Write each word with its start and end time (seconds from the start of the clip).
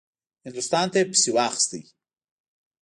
هندوستان 0.45 0.85
ته 0.91 0.97
یې 0.99 1.05
پسې 1.11 1.29
واخیست. 1.33 1.71